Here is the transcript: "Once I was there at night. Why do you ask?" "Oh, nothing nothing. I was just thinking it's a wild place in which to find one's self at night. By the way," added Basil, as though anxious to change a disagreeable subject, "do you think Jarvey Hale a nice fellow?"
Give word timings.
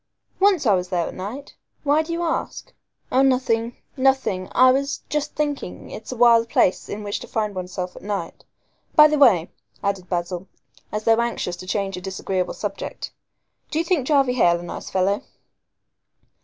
"Once 0.39 0.65
I 0.65 0.73
was 0.73 0.89
there 0.89 1.05
at 1.05 1.13
night. 1.13 1.53
Why 1.83 2.01
do 2.01 2.11
you 2.11 2.23
ask?" 2.23 2.73
"Oh, 3.11 3.21
nothing 3.21 3.77
nothing. 3.95 4.49
I 4.51 4.71
was 4.71 5.03
just 5.09 5.35
thinking 5.35 5.91
it's 5.91 6.11
a 6.11 6.15
wild 6.15 6.49
place 6.49 6.89
in 6.89 7.03
which 7.03 7.19
to 7.19 7.27
find 7.27 7.53
one's 7.53 7.73
self 7.73 7.95
at 7.95 8.01
night. 8.01 8.43
By 8.95 9.07
the 9.07 9.19
way," 9.19 9.51
added 9.83 10.09
Basil, 10.09 10.47
as 10.91 11.03
though 11.03 11.21
anxious 11.21 11.55
to 11.57 11.67
change 11.67 11.97
a 11.97 12.01
disagreeable 12.01 12.55
subject, 12.55 13.11
"do 13.69 13.77
you 13.77 13.85
think 13.85 14.07
Jarvey 14.07 14.33
Hale 14.33 14.59
a 14.59 14.63
nice 14.63 14.89
fellow?" 14.89 15.21